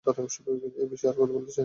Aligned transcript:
এ 0.05 0.83
বিষয়ে 0.91 1.09
আর 1.09 1.15
কথা 1.15 1.33
বলতে 1.33 1.51
চাই 1.51 1.55
না। 1.55 1.59